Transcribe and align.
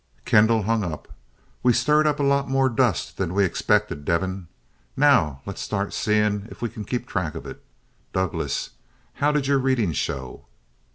Kendall 0.25 0.63
hung 0.63 0.83
up. 0.83 1.09
"We 1.61 1.73
stirred 1.73 2.07
up 2.07 2.19
a 2.19 2.23
lot 2.23 2.49
more 2.49 2.69
dust 2.69 3.17
than 3.17 3.35
we 3.35 3.45
expected, 3.45 4.03
Devin. 4.03 4.47
Now 4.97 5.41
let's 5.45 5.61
start 5.61 5.93
seeing 5.93 6.47
if 6.49 6.59
we 6.59 6.69
can 6.69 6.85
keep 6.85 7.05
track 7.05 7.35
of 7.35 7.45
it. 7.45 7.63
Douglass, 8.11 8.71
how 9.21 9.31
did 9.31 9.45
your 9.45 9.59
readings 9.59 9.97
show?" 9.97 10.45